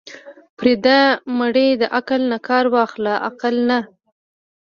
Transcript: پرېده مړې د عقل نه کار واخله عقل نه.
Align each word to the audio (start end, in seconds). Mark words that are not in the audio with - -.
پرېده 0.57 0.99
مړې 1.37 1.67
د 1.81 1.83
عقل 1.97 2.21
نه 2.31 2.37
کار 2.47 2.65
واخله 2.75 3.13
عقل 3.27 3.55
نه. 3.69 3.79